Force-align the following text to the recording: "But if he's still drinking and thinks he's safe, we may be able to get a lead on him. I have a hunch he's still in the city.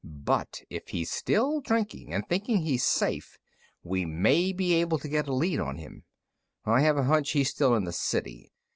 "But 0.03 0.63
if 0.71 0.87
he's 0.87 1.11
still 1.11 1.61
drinking 1.61 2.11
and 2.11 2.27
thinks 2.27 2.47
he's 2.47 2.83
safe, 2.83 3.37
we 3.83 4.03
may 4.03 4.51
be 4.51 4.73
able 4.73 4.97
to 4.97 5.07
get 5.07 5.27
a 5.27 5.31
lead 5.31 5.59
on 5.59 5.77
him. 5.77 6.05
I 6.65 6.81
have 6.81 6.97
a 6.97 7.03
hunch 7.03 7.33
he's 7.33 7.51
still 7.51 7.75
in 7.75 7.83
the 7.83 7.91
city. 7.91 8.51